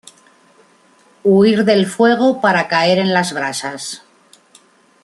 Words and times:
Huir 1.21 1.63
del 1.63 1.85
fuego 1.85 2.41
para 2.41 2.67
caer 2.67 2.97
en 2.97 3.13
las 3.13 3.33
brasas 3.33 4.01